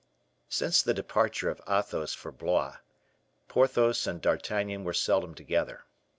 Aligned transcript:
Since 0.49 0.81
the 0.81 0.95
departure 0.95 1.51
of 1.51 1.61
Athos 1.69 2.11
for 2.15 2.31
Blois, 2.31 2.77
Porthos 3.47 4.07
and 4.07 4.19
D'Artagnan 4.19 4.83
were 4.83 4.93
seldom 4.93 5.35
together. 5.35 5.83